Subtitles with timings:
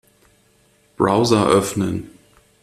[0.97, 2.17] Browser öffnen.